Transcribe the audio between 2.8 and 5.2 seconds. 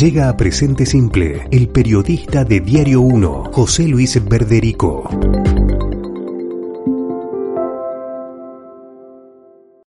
1, José Luis Verderico.